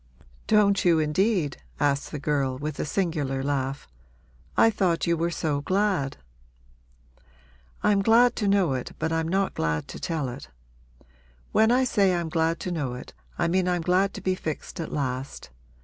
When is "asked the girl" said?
1.79-2.57